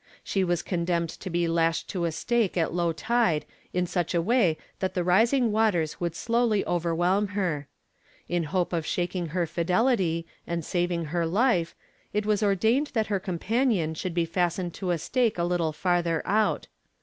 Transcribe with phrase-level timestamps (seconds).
[0.23, 4.19] She was condemned to be lashed to a stake at low tide in such a
[4.23, 7.67] way that the rising waters would slowly overwhelm her.
[8.27, 11.75] In hope of shaking her fidelity, and saving her life,
[12.13, 16.23] it was ordained that her companion should be fastened to a stake a little farther
[16.25, 16.65] out.